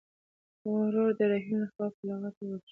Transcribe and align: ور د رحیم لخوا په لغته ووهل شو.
ور 0.71 0.95
د 1.17 1.19
رحیم 1.31 1.57
لخوا 1.63 1.87
په 1.95 2.01
لغته 2.07 2.41
ووهل 2.43 2.59
شو. 2.65 2.69